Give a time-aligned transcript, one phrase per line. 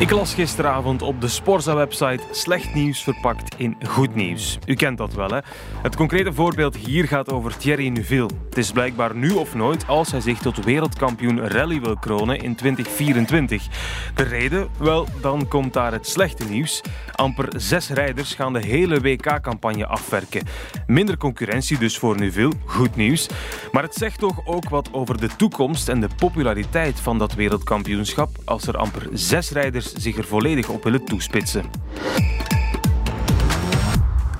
[0.00, 4.58] Ik las gisteravond op de Sporza-website slecht nieuws verpakt in goed nieuws.
[4.66, 5.38] U kent dat wel, hè?
[5.82, 8.30] Het concrete voorbeeld hier gaat over Thierry Neuville.
[8.48, 12.54] Het is blijkbaar nu of nooit als hij zich tot wereldkampioen rally wil kronen in
[12.54, 13.66] 2024.
[14.14, 14.68] De reden?
[14.78, 16.80] Wel, dan komt daar het slechte nieuws.
[17.14, 20.42] Amper zes rijders gaan de hele WK-campagne afwerken.
[20.86, 23.28] Minder concurrentie dus voor Neuville, goed nieuws.
[23.72, 28.30] Maar het zegt toch ook wat over de toekomst en de populariteit van dat wereldkampioenschap
[28.44, 31.64] als er amper zes rijders zich er volledig op willen toespitsen.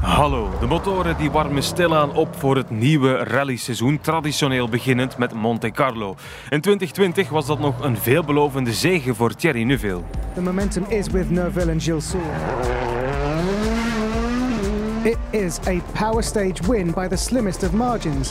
[0.01, 5.71] Hallo, de motoren die warmen stilaan op voor het nieuwe rallyseizoen, traditioneel beginnend met Monte
[5.71, 6.17] Carlo.
[6.51, 10.03] In 2020 was dat nog een veelbelovende zege voor Thierry Neuville.
[10.35, 12.90] The momentum is with Neuville and Gilles Soule.
[15.05, 18.29] It is a power stage win by the slimmest of margins.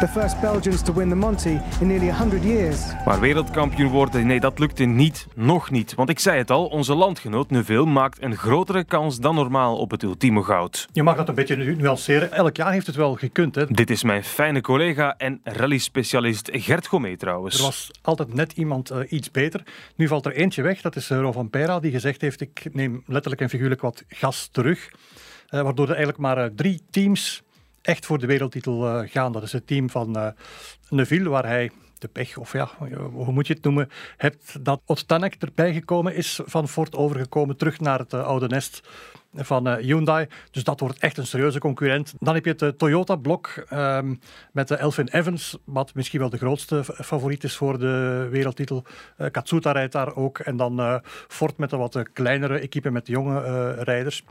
[0.00, 2.78] The first Belgians to win the Monty in nearly 100 years.
[3.04, 5.26] Maar wereldkampioen worden, nee, dat lukte niet.
[5.34, 5.94] Nog niet.
[5.94, 9.90] Want ik zei het al, onze landgenoot Neuville maakt een grotere kans dan normaal op
[9.90, 10.88] het ultieme goud.
[10.92, 12.32] Je mag dat een beetje nuanceren.
[12.32, 13.54] Elk jaar heeft het wel gekund.
[13.54, 13.66] Hè?
[13.66, 17.58] Dit is mijn fijne collega en rally-specialist Gert Gomee trouwens.
[17.58, 19.62] Er was altijd net iemand uh, iets beter.
[19.96, 23.02] Nu valt er eentje weg, dat is uh, Rovan Pera, die gezegd heeft, ik neem
[23.06, 24.90] letterlijk en figuurlijk wat gas terug.
[25.50, 27.42] Uh, waardoor er eigenlijk maar uh, drie teams
[27.82, 29.32] echt voor de wereldtitel uh, gaan.
[29.32, 30.34] Dat is het team van
[30.88, 32.68] Neuville, waar hij de pech, of ja,
[33.12, 37.80] hoe moet je het noemen, hebt dat Ostanek erbij gekomen is, van Ford overgekomen, terug
[37.80, 38.88] naar het oude nest
[39.34, 40.26] van uh, Hyundai.
[40.50, 42.14] Dus dat wordt echt een serieuze concurrent.
[42.18, 44.20] Dan heb je het uh, Toyota-blok um,
[44.52, 48.84] met de Elfin Evans, wat misschien wel de grootste favoriet is voor de wereldtitel.
[49.18, 50.38] Uh, Katsuta rijdt daar ook.
[50.38, 54.24] En dan Ford met een wat kleinere equipe met jonge rijders.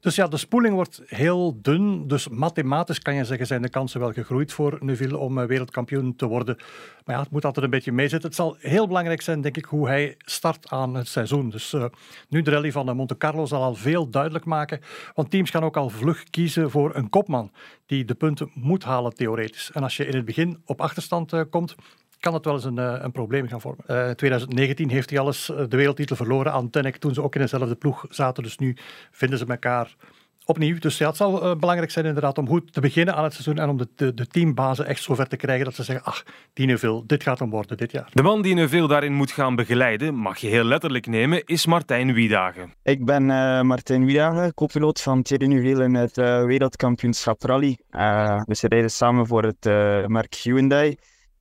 [0.00, 2.08] Dus ja, de spoeling wordt heel dun.
[2.08, 6.26] Dus mathematisch kan je zeggen, zijn de kansen wel gegroeid voor Neuville om wereldkampioen te
[6.26, 6.56] worden.
[7.04, 8.28] Maar ja, het moet altijd een beetje meezitten.
[8.28, 11.50] Het zal heel belangrijk zijn, denk ik, hoe hij start aan het seizoen.
[11.50, 11.84] Dus uh,
[12.28, 14.10] nu de rally van Monte Carlo zal al veel
[14.44, 14.80] maken.
[15.14, 17.52] Want teams gaan ook al vlug kiezen voor een kopman
[17.86, 19.70] die de punten moet halen, theoretisch.
[19.72, 21.74] En als je in het begin op achterstand uh, komt,
[22.20, 23.84] kan het wel eens een, een probleem gaan vormen.
[23.90, 27.74] Uh, 2019 heeft hij alles de wereldtitel verloren aan Tenek toen ze ook in dezelfde
[27.74, 28.42] ploeg zaten.
[28.42, 28.76] Dus nu
[29.10, 29.96] vinden ze elkaar
[30.46, 30.78] opnieuw.
[30.78, 33.58] Dus ja, het zal uh, belangrijk zijn inderdaad om goed te beginnen aan het seizoen
[33.58, 36.66] en om de, de, de teambazen echt zover te krijgen dat ze zeggen, ach, die
[36.66, 38.08] Neuville, dit gaat hem worden dit jaar.
[38.12, 42.12] De man die Neuville daarin moet gaan begeleiden, mag je heel letterlijk nemen, is Martijn
[42.12, 42.74] Wiedagen.
[42.82, 47.78] Ik ben uh, Martijn Wiedagen, co-piloot van Thierry Neuville in het uh, wereldkampioenschap rally.
[47.90, 49.64] we rijden samen voor het
[50.08, 50.96] merk Hyundai.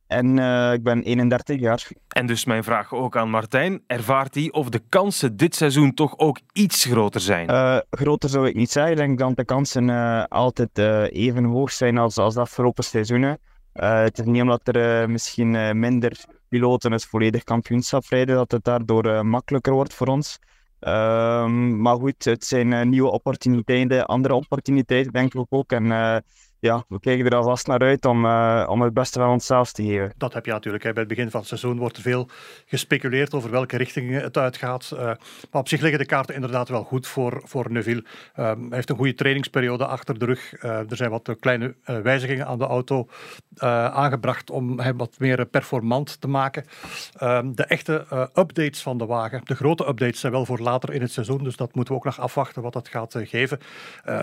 [0.07, 1.87] En uh, ik ben 31 jaar.
[2.07, 3.83] En dus mijn vraag ook aan Martijn.
[3.87, 7.49] Ervaart hij of de kansen dit seizoen toch ook iets groter zijn?
[7.49, 8.91] Uh, groter zou ik niet zeggen.
[8.91, 10.77] Ik denk dat de kansen uh, altijd
[11.11, 13.39] even hoog zijn als, als de afgelopen seizoenen.
[13.73, 19.25] het is niet omdat er misschien minder piloten het volledig kampioenschap rijden, dat het daardoor
[19.25, 20.39] makkelijker wordt voor ons.
[20.79, 25.71] Ehm, maar goed, het zijn nieuwe opportuniteiten, andere opportuniteiten denk ik ook.
[25.71, 26.23] En
[26.59, 29.83] ja, we kijken er alvast naar uit om, uh, om het beste van onszelf te
[29.83, 30.13] geven.
[30.17, 30.83] Dat heb je natuurlijk.
[30.83, 30.93] Hè.
[30.93, 32.29] Bij het begin van het seizoen wordt er veel
[32.65, 34.91] gespeculeerd over welke richting het uitgaat.
[34.93, 38.03] Uh, maar op zich liggen de kaarten inderdaad wel goed voor, voor Neuville.
[38.03, 40.53] Uh, hij heeft een goede trainingsperiode achter de rug.
[40.61, 43.07] er zijn wat kleine wijzigingen aan de auto
[43.57, 46.65] aangebracht om hem wat meer performant te maken.
[47.43, 51.11] De echte updates van de wagen, de grote updates, zijn wel voor later in het
[51.11, 51.43] seizoen.
[51.43, 53.59] Dus dat moeten we ook nog afwachten wat dat gaat geven.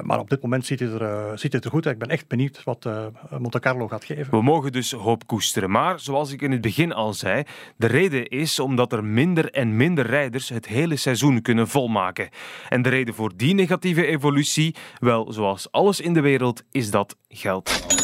[0.02, 1.94] maar op dit moment ziet het er, ziet het er goed uit.
[1.94, 3.06] Ik ben echt benieuwd wat uh,
[3.38, 4.30] Monte Carlo gaat geven.
[4.30, 5.70] We mogen dus hoop koesteren.
[5.70, 7.42] Maar zoals ik in het begin al zei,
[7.76, 12.28] de reden is omdat er minder en minder rijders het hele seizoen kunnen volmaken.
[12.68, 17.16] En de reden voor die negatieve evolutie, wel zoals alles in de wereld, is dat
[17.28, 18.01] geld.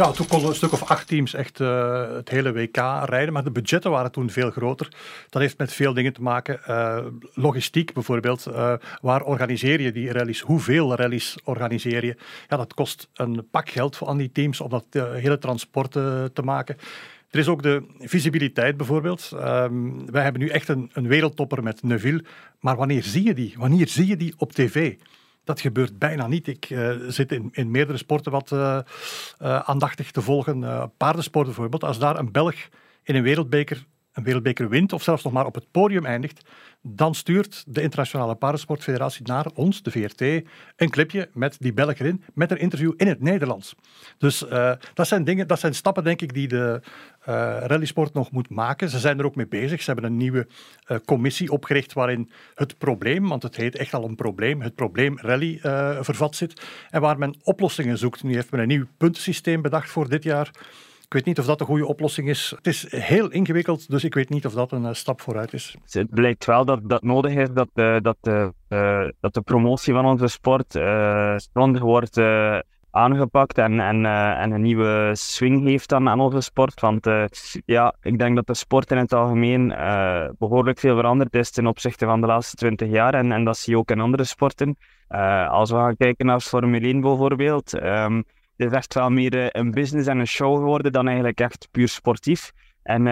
[0.00, 3.44] Ja, toen konden een stuk of acht teams echt uh, het hele WK rijden, maar
[3.44, 4.88] de budgetten waren toen veel groter.
[5.28, 6.60] Dat heeft met veel dingen te maken.
[6.68, 6.98] Uh,
[7.34, 8.46] logistiek bijvoorbeeld.
[8.48, 10.40] Uh, waar organiseer je die rallies?
[10.40, 12.16] Hoeveel rallies organiseer je?
[12.48, 16.76] Ja, dat kost een pak geld aan die teams om dat hele transport te maken.
[17.30, 19.30] Er is ook de visibiliteit bijvoorbeeld.
[19.34, 22.24] Um, wij hebben nu echt een, een wereldtopper met Neuville.
[22.60, 23.54] Maar wanneer zie je die?
[23.58, 24.94] Wanneer zie je die op tv?
[25.50, 26.46] Dat gebeurt bijna niet.
[26.46, 28.78] Ik uh, zit in, in meerdere sporten wat uh,
[29.38, 30.90] aandachtig te volgen.
[30.96, 31.84] paardensport bijvoorbeeld.
[31.84, 32.54] Als daar een Belg
[33.02, 36.40] in een wereldbeker een wereldbeker wint of zelfs nog maar op het podium eindigt,
[36.82, 40.20] dan stuurt de Internationale Parasportfederatie naar ons, de VRT,
[40.76, 43.74] een clipje met die Belg erin, met een interview in het Nederlands.
[44.18, 46.80] Dus uh, dat zijn dingen, dat zijn stappen denk ik die de
[47.28, 48.88] uh, rallysport nog moet maken.
[48.88, 49.82] Ze zijn er ook mee bezig.
[49.82, 50.46] Ze hebben een nieuwe
[50.88, 55.18] uh, commissie opgericht waarin het probleem, want het heet echt al een probleem, het probleem
[55.18, 55.58] rally
[56.02, 58.22] vervat zit en waar men oplossingen zoekt.
[58.22, 60.50] Nu heeft men een nieuw puntensysteem bedacht voor dit jaar
[61.10, 62.52] Ik weet niet of dat een goede oplossing is.
[62.56, 65.76] Het is heel ingewikkeld, dus ik weet niet of dat een stap vooruit is.
[65.88, 67.68] Het blijkt wel dat dat nodig is dat,
[68.02, 68.52] dat, de,
[69.20, 71.36] dat de promotie van onze sport uh,
[71.80, 72.20] wordt
[72.90, 76.80] aangepakt en, en, en een nieuwe swing heeft aan, onze sport.
[76.80, 77.06] Want
[77.64, 79.68] ja, ik denk dat de sport in het algemeen
[80.38, 83.14] behoorlijk veel veranderd is ten opzichte van de laatste twintig jaar.
[83.14, 84.76] En, en dat zie je ook in andere sporten.
[85.48, 87.82] als we gaan kijken naar Formule 1 bijvoorbeeld.
[87.82, 88.24] Um,
[88.60, 91.88] het is echt wel meer een business en een show geworden dan eigenlijk echt puur
[91.88, 92.52] sportief.
[92.82, 93.06] En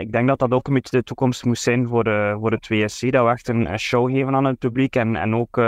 [0.00, 2.04] ik denk dat dat ook een beetje de toekomst moest zijn voor,
[2.40, 3.12] voor het WSC.
[3.12, 5.60] Dat we echt een, show geven aan het publiek en, en ook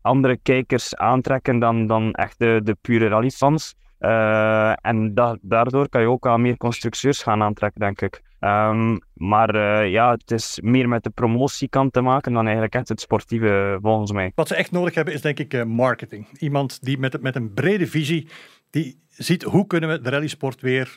[0.00, 3.74] andere kijkers aantrekken dan, dan echt de, de pure rallyfans.
[4.00, 8.22] Uh, en da daardoor kan je ook aan meer constructeurs gaan aantrekken, denk ik.
[8.40, 12.88] Um, maar uh, ja, het is meer met de promotiekant te maken dan eigenlijk echt
[12.88, 14.32] het sportieve, volgens mij.
[14.34, 16.26] Wat ze echt nodig hebben is denk ik uh, marketing.
[16.38, 18.28] Iemand die met, met een brede visie,
[18.76, 20.96] die ziet hoe kunnen we de rallysport weer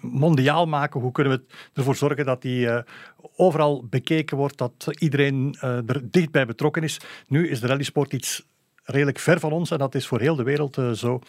[0.00, 1.00] mondiaal maken?
[1.00, 2.78] Hoe kunnen we ervoor zorgen dat die uh,
[3.36, 7.00] overal bekeken wordt, dat iedereen uh, er dichtbij betrokken is?
[7.26, 8.46] Nu is de rallysport iets
[8.84, 11.20] redelijk ver van ons en dat is voor heel de wereld zo.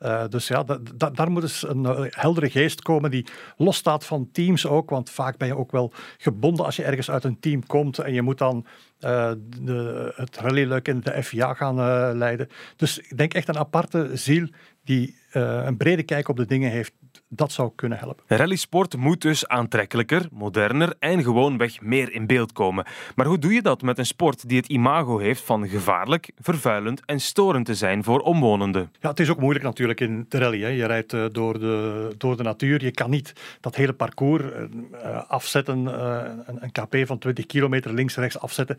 [0.00, 0.64] Uh, dus ja,
[1.12, 3.26] daar moet eens een uh, heldere geest komen die
[3.56, 4.90] losstaat van teams ook.
[4.90, 8.12] Want vaak ben je ook wel gebonden als je ergens uit een team komt en
[8.12, 8.66] je moet dan
[9.00, 11.76] uh, de, het rallyleuk in de FIA gaan
[12.16, 12.48] leiden.
[12.76, 14.48] Dus ik denk echt een aparte ziel
[14.84, 16.92] die een brede kijk op de dingen heeft
[17.36, 18.24] dat zou kunnen helpen.
[18.26, 22.86] Rallysport moet dus aantrekkelijker, moderner en gewoonweg meer in beeld komen.
[23.14, 27.04] Maar hoe doe je dat met een sport die het imago heeft van gevaarlijk, vervuilend
[27.04, 28.92] en storend te zijn voor omwonenden?
[29.00, 30.60] Ja, het is ook moeilijk natuurlijk in de rally.
[30.60, 30.68] Hè.
[30.68, 32.84] Je rijdt uh, door, de, door de natuur.
[32.84, 37.92] Je kan niet dat hele parcours uh, afzetten, uh, een, een, KP van 20 kilometer
[37.92, 38.78] links-rechts afzetten.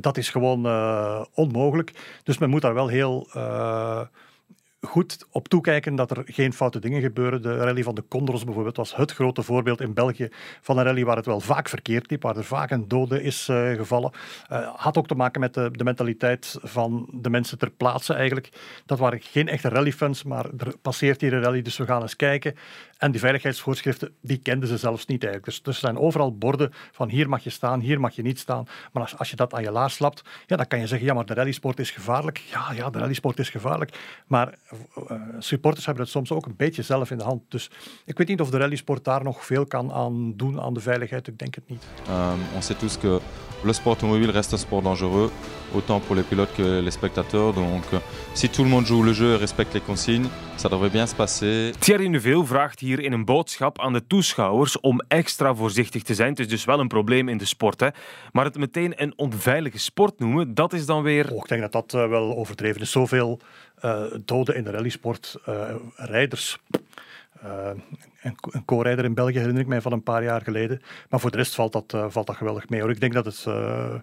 [0.00, 0.64] Dat is gewoon
[1.34, 1.92] onmogelijk.
[2.22, 3.28] Dus men moet daar wel heel
[4.80, 7.42] goed op toekijken dat er geen foute dingen gebeuren.
[7.42, 10.28] De rally van de Condors bijvoorbeeld was het grote voorbeeld in België
[10.60, 13.48] van een rally waar het wel vaak verkeerd liep, waar er vaak een dode is
[13.48, 14.12] uh, gevallen.
[14.52, 18.48] Uh, had ook te maken met de, de, mentaliteit van de mensen ter plaatse eigenlijk.
[18.86, 22.16] Dat waren geen echte rallyfans, maar er passeert hier een rally, dus we gaan eens
[22.16, 22.54] kijken.
[23.00, 25.44] En die veiligheidsvoorschriften, die kenden ze zelfs niet eigenlijk.
[25.44, 28.38] Dus, dus er zijn overal borden van hier mag je staan, hier mag je niet
[28.38, 28.66] staan.
[28.92, 31.14] Maar als, als je dat aan je laars slapt, ja, dan kan je zeggen, ja,
[31.14, 32.38] maar de rallysport is gevaarlijk.
[32.38, 33.98] Ja, ja, de rallysport is gevaarlijk.
[34.26, 34.54] Maar
[35.10, 37.42] uh, supporters hebben het soms ook een beetje zelf in de hand.
[37.48, 37.70] Dus
[38.04, 41.26] ik weet niet of de rallysport daar nog veel kan aan doen aan de veiligheid.
[41.26, 41.82] Ik denk het niet.
[42.08, 43.20] Um, on sait tous que
[43.64, 45.30] le sport automobile reste un sport dangereux,
[45.72, 47.54] autant pour les pilotes que les spectateurs.
[47.54, 47.84] Donc
[48.32, 50.28] si tout le monde joue le jeu et respecte les consignes,
[50.60, 51.72] ça devrait bien se passer.
[51.78, 56.30] Thierry Neuville vraagt hier in een boodschap aan de toeschouwers om extra voorzichtig te zijn.
[56.30, 57.80] Het is dus wel een probleem in de sport.
[57.80, 57.88] Hè?
[58.32, 61.32] Maar het meteen een onveilige sport noemen, dat is dan weer...
[61.32, 62.90] Oh, ik denk dat dat uh, wel overdreven is.
[62.90, 63.40] Zoveel
[63.84, 65.62] uh, doden in de rallysport, uh,
[65.96, 66.58] rijders...
[67.44, 67.70] Uh,
[68.22, 70.82] een, een co-rijder in België herinner ik mij van een paar jaar geleden.
[71.08, 72.80] Maar voor de rest valt dat, uh, valt dat geweldig mee.
[72.80, 72.90] Hoor.
[72.90, 73.94] Ik denk dat het uh,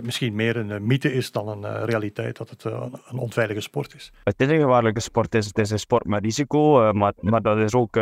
[0.00, 4.12] misschien meer een mythe is dan een realiteit, dat het een onveilige sport is.
[4.24, 5.32] Het is een gevaarlijke sport.
[5.32, 7.96] Het is, het is een sport met risico, maar, maar dat is ook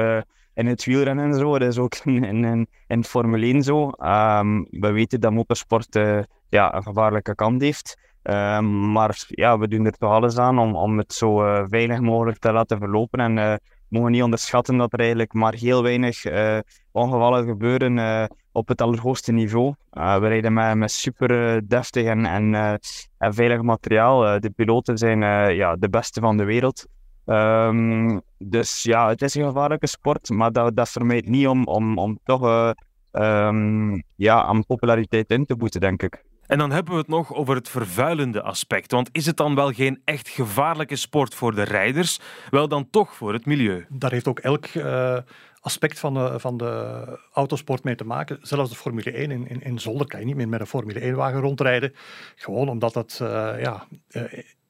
[0.55, 1.59] in het wielrennen en zo.
[1.59, 3.93] Dat is ook in, in, Formule 1 zo.
[3.99, 5.99] Um, we weten dat motorsport
[6.49, 7.99] ja, een gevaarlijke kant heeft.
[8.23, 11.37] Um, maar ja, we doen er toch alles aan om, om het zo
[11.69, 13.21] veilig mogelijk te laten verlopen.
[13.21, 13.61] En
[13.95, 16.59] mogen niet onderschatten dat er eigenlijk maar heel weinig uh,
[16.93, 19.75] ongevallen gebeuren uh, op het allerhoogste niveau.
[19.93, 22.55] Uh, we rijden met, met super deftig en, en,
[23.19, 24.41] en veilig materiaal.
[24.41, 25.21] de piloten zijn
[25.55, 26.87] ja, de beste van de wereld.
[27.27, 31.99] Um, dus ja, het is een gevaarlijke sport, maar dat, dat vermijdt niet om, om,
[31.99, 32.75] om toch
[33.13, 36.25] um, ja, aan populariteit in te boeten, denk ik.
[36.47, 38.93] En dan hebben we het nog over het vervuilende aspect.
[38.93, 42.21] Want is het dan wel geen echt gevaarlijke sport voor de rijders?
[42.51, 43.87] Wel dan toch voor het milieu.
[43.89, 45.19] Daar heeft ook elk uh,
[45.65, 48.39] aspect van de, van de autosport mee te maken.
[48.43, 51.13] Zelfs de Formule 1 in, in, in Zolder kan je niet meer met een Formule
[51.13, 51.95] 1-wagen rondrijden.
[52.37, 53.29] Gewoon omdat het uh,
[53.61, 54.23] ja, uh,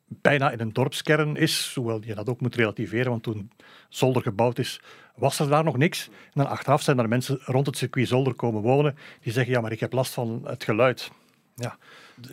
[0.06, 1.72] bijna in een dorpskern is.
[1.74, 3.50] Hoewel je dat ook moet relativeren, want toen
[3.88, 4.80] Zolder gebouwd is,
[5.16, 6.06] was er daar nog niks.
[6.06, 9.60] En dan achteraf zijn er mensen rond het circuit Zolder komen wonen die zeggen, ja,
[9.60, 11.10] maar ik heb last van het geluid.
[11.54, 11.78] Ja,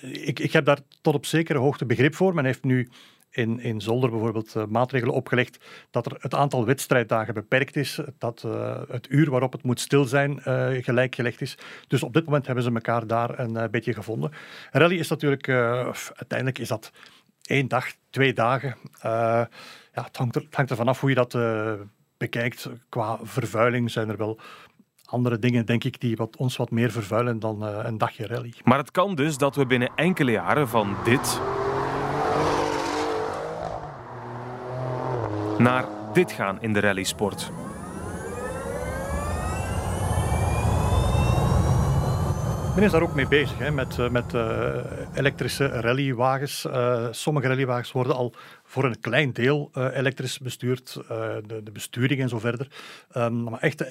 [0.02, 2.34] ik, ik heb daar tot op zekere hoogte begrip voor.
[2.34, 2.90] Men heeft nu
[3.32, 8.44] in, in Zolder bijvoorbeeld uh, maatregelen opgelegd dat er het aantal wedstrijddagen beperkt is, dat
[8.46, 11.58] uh, het uur waarop het moet stil zijn uh, gelijk gelegd is.
[11.88, 14.32] Dus op dit moment hebben ze elkaar daar een beetje gevonden.
[14.72, 16.92] Rally is natuurlijk, uiteindelijk is dat
[17.42, 18.76] één dag, twee dagen.
[19.02, 19.50] ja,
[19.92, 21.38] het, hangt er, het hangt er vanaf hoe je dat
[22.18, 22.70] bekijkt.
[22.90, 24.40] Qua vervuiling zijn er wel
[25.06, 28.54] andere dingen, denk ik, die wat, ons wat meer vervuilen dan een dagje rally.
[28.64, 31.42] Maar het kan dus dat we binnen enkele jaren van dit
[35.62, 37.52] naar dit gaan in de rallysport.
[42.76, 44.76] Men is daar ook mee bezig, hè, met, eh, met eh,
[45.14, 46.66] elektrische rallywagens.
[46.66, 50.94] Eh, sommige rallywagens worden al voor een klein deel elektrisch bestuurd,
[51.48, 52.68] de, de, besturing en zo verder.
[53.12, 53.86] Ehm, maar echt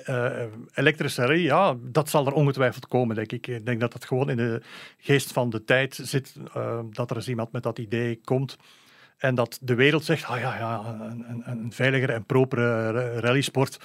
[0.74, 3.46] elektrische rally, ja, dat zal er ongetwijfeld komen, denk ik.
[3.46, 4.62] Ik denk dat dat gewoon in de
[4.98, 6.34] geest van de tijd zit,
[6.90, 8.56] dat er eens iemand met dat idee komt.
[9.20, 13.78] En dat de wereld zegt, ah ja, ja een, een, veiligere en propere rallysport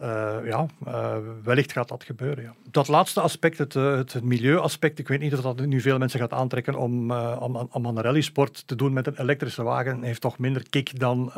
[0.00, 2.44] uh, ja, uh, wellicht gaat dat gebeuren.
[2.44, 2.54] Ja.
[2.70, 6.20] Dat laatste aspect, het, uh, het, milieuaspect, ik weet niet of dat nu veel mensen
[6.20, 10.02] gaat aantrekken om, om, om aan rallysport te doen met een elektrische wagen.
[10.02, 11.32] heeft toch minder kick dan,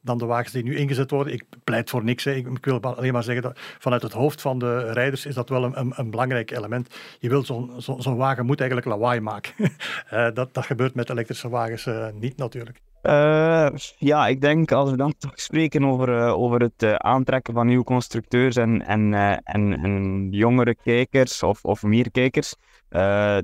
[0.00, 1.32] dan de wagens die nu ingezet worden.
[1.32, 2.26] Ik pleit voor niks.
[2.26, 5.64] Ik, wil alleen maar zeggen dat vanuit het hoofd van de rijders is dat wel
[5.64, 6.94] een, een, een belangrijk element.
[7.18, 9.52] Je wilt zo'n zo, zo wagen moet eigenlijk lawaai maken.
[10.34, 12.80] dat, dat gebeurt met elektrische wagens niet natuurlijk.
[13.06, 13.68] Uh,
[13.98, 17.66] ja, ik denk als we dan toch spreken over, uh, over het uh, aantrekken van
[17.66, 22.54] nieuwe constructeurs en, en, en, en, jongere kijkers of, of meer kijkers,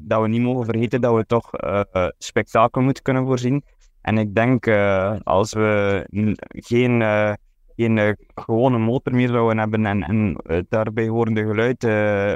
[0.01, 1.51] dat we niet mogen vergeten dat we toch
[2.19, 3.65] spektakel moeten kunnen voorzien.
[4.03, 4.69] En ik denk
[5.25, 6.05] als we
[6.51, 7.03] geen,
[7.77, 10.37] geen gewone motor meer zouden hebben en, en
[10.69, 11.83] daarbij horende geluid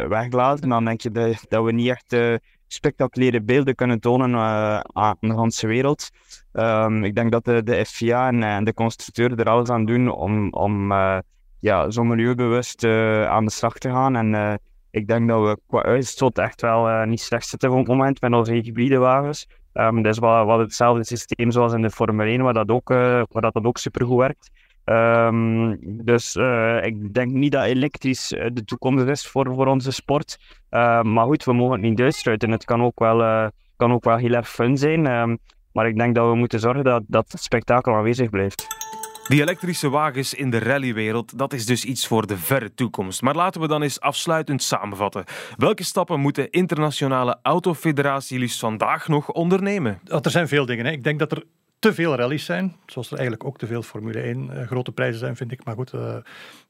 [0.09, 2.41] weglaten, dan denk je dat, dat we niet echt
[2.75, 6.11] spectaculaire beelden kunnen tonen uh, aan de hele wereld.
[6.53, 10.11] Um, ik denk dat de, de FIA en, en, de constructeur er alles aan doen
[10.11, 11.19] om, om uh,
[11.61, 12.85] ja, zo milieubewust
[13.29, 14.17] aan de slag te gaan.
[14.17, 18.21] En ik denk dat we qua uitstoot echt wel niet slecht zitten op het moment
[18.21, 19.47] met onze hybride wagens.
[19.75, 22.89] Um, dat is wel, wel hetzelfde systeem zoals in de Formule 1, waar dat ook,
[22.89, 24.51] waar dat, dat ook supergoed werkt.
[24.85, 29.91] Um, dus uh, ik denk niet dat elektrisch uh, de toekomst is voor, voor onze
[29.91, 30.39] sport.
[30.71, 32.51] Uh, maar goed, we mogen het niet uitsluiten.
[32.51, 35.07] Het kan ook wel, kan ook wel heel erg fun zijn.
[35.07, 35.39] Um,
[35.73, 38.67] maar ik denk dat we moeten zorgen dat, dat het spektakel aanwezig blijft.
[39.29, 43.23] Die elektrische wagens in de rallywereld, dat is dus iets voor de verre toekomst.
[43.23, 45.25] Maar laten we dan eens afsluitend samenvatten.
[45.57, 50.01] Welke stappen moet de Internationale Autofederatie liefst vandaag nog ondernemen?
[50.05, 50.85] Er zijn veel dingen.
[50.85, 50.91] Hè.
[50.91, 51.45] Ik denk dat er
[51.79, 54.93] te veel rallies zijn, zoals er eigenlijk ook te veel Formule 1 uh, eh, grote
[54.93, 55.65] prijzen zijn, vind ik.
[55.65, 56.17] Maar goed, uh,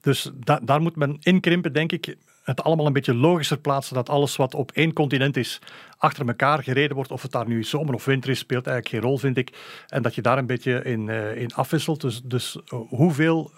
[0.00, 2.16] dus da daar moet men inkrimpen, denk ik.
[2.42, 5.60] Het allemaal een beetje logischer plaatsen dat alles wat op één continent is,
[5.98, 7.10] achter elkaar gereden wordt.
[7.10, 9.58] Of het daar nu zomer of winter is, speelt eigenlijk geen rol, vind ik.
[9.88, 12.00] En dat je daar een beetje in, uh, in afwisselt.
[12.00, 12.58] Dus, dus
[12.88, 13.50] hoeveel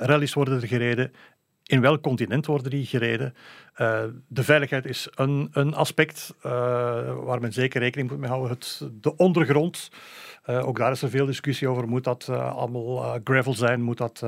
[0.00, 1.12] rallies worden er gereden?
[1.68, 3.34] In welk continent worden die gereden?
[3.76, 6.52] Uh, de veiligheid is een, een aspect uh,
[7.24, 8.50] waar men zeker rekening moet mee houden.
[8.50, 9.90] Het, de ondergrond,
[10.46, 11.88] uh, ook daar is er veel discussie over.
[11.88, 13.82] Moet dat allemaal gravel zijn?
[13.82, 14.24] Moet dat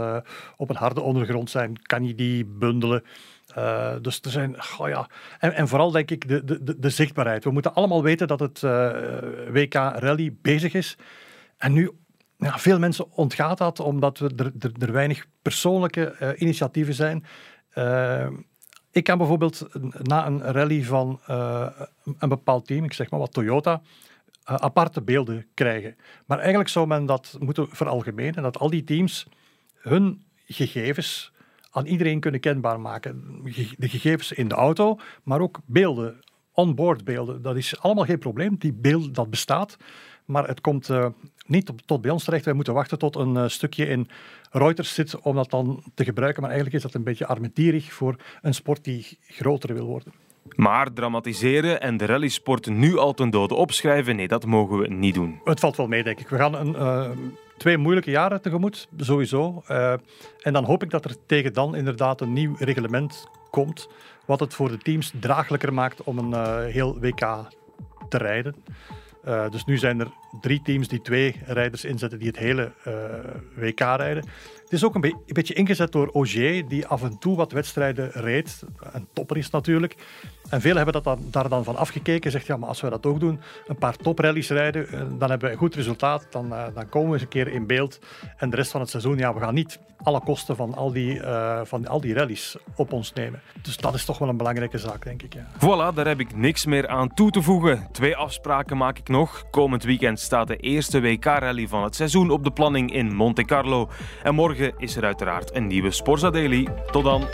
[0.57, 1.83] op een harde ondergrond zijn?
[1.83, 3.03] Kan je die bundelen?
[4.03, 5.09] dus er zijn, ja.
[5.39, 7.45] En, en, vooral denk ik de, de, de zichtbaarheid.
[7.45, 8.61] We moeten allemaal weten dat het
[9.53, 10.97] WK Rally bezig is.
[11.59, 11.91] En nu
[12.41, 17.25] ja, veel mensen ontgaat dat omdat we er, er, er weinig persoonlijke uh, initiatieven zijn.
[17.75, 18.29] Uh,
[18.91, 19.67] ik kan bijvoorbeeld
[20.03, 21.67] na een rally van uh,
[22.19, 23.83] een bepaald team, ik zeg maar wat Toyota,
[24.45, 25.97] aparte beelden krijgen.
[26.27, 29.27] Maar eigenlijk zou men dat moeten veralgemenen, dat al die teams
[29.75, 31.33] hun gegevens
[31.71, 33.41] aan iedereen kunnen kenbaar maken.
[33.77, 36.21] De gegevens in de auto, maar ook beelden,
[36.53, 37.43] onboard beelden.
[37.43, 38.57] Dat is allemaal geen probleem.
[38.59, 39.77] Die beeld dat bestaat.
[40.31, 41.07] Maar het komt uh,
[41.47, 42.45] niet tot bij ons terecht.
[42.45, 44.09] Wij moeten wachten tot een uh, stukje in
[44.51, 46.43] Reuters zit om dat dan te gebruiken.
[46.43, 50.13] Maar eigenlijk is dat een beetje armetierig voor een sport die groter wil worden.
[50.57, 55.15] Maar dramatiseren en de rallysport nu al ten dode opschrijven, nee, dat mogen we niet
[55.15, 55.41] doen.
[55.45, 56.29] Het valt wel mee, denk ik.
[56.29, 57.11] We gaan een, uh,
[57.57, 59.63] twee moeilijke jaren tegemoet, sowieso.
[59.69, 59.93] Uh,
[60.41, 63.89] en dan hoop ik dat er tegen dan inderdaad een nieuw reglement komt,
[64.27, 67.49] wat het voor de teams draaglijker maakt om een uh, heel WK
[68.09, 68.55] te rijden.
[69.25, 70.11] Uh, dus nu zijn er
[70.41, 72.95] drie teams die twee rijders inzetten die het hele uh,
[73.55, 74.25] WK rijden.
[74.71, 77.53] Het is ook een, be een, beetje ingezet door Ogier, die af en toe wat
[77.53, 78.62] wedstrijden reed.
[78.93, 79.97] Een topper is natuurlijk.
[80.50, 82.31] En velen hebben dat dan, daar dan van afgekeken.
[82.31, 85.49] Zegt ja, maar als we dat ook doen, een paar toprallies rijden, eh, dan hebben
[85.49, 86.27] we een goed resultaat.
[86.31, 87.99] Dan, uh, dan komen we eens een keer in beeld.
[88.37, 91.15] En de rest van het seizoen, ja, we gaan niet alle kosten van al die,
[91.15, 93.41] uh, van al die rallies op ons nemen.
[93.62, 95.35] Dus dat is toch wel een belangrijke zaak, denk ik.
[95.35, 95.47] Ja.
[95.57, 97.89] Voilà, daar heb ik niks meer aan toe te voegen.
[97.93, 99.45] Twee afspraken maak ik nog.
[99.50, 103.91] Komend weekend staat de eerste WK-rally van het seizoen op de planning in Monte Carlo.
[104.23, 104.35] En
[104.76, 106.69] is er uiteraard een nieuwe Sporza Daily.
[106.90, 107.29] Tot dan.